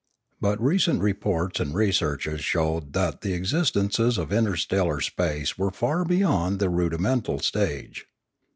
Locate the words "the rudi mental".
6.57-7.37